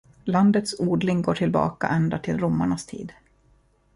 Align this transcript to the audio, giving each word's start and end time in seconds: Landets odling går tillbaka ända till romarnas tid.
Landets 0.23 0.73
odling 0.79 1.21
går 1.21 1.33
tillbaka 1.35 1.87
ända 1.87 2.17
till 2.19 2.37
romarnas 2.39 2.85
tid. 2.85 3.13